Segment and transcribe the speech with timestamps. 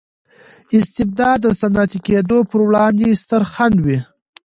[0.77, 3.87] استبداد د صنعتي کېدو پروړاندې ستر خنډ و.